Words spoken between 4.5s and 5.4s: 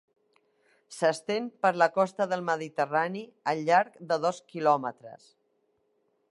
quilòmetres.